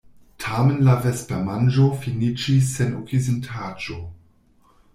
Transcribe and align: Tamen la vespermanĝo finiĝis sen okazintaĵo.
Tamen 0.43 0.79
la 0.87 0.95
vespermanĝo 1.03 1.85
finiĝis 2.05 2.73
sen 2.79 2.97
okazintaĵo. 3.03 4.03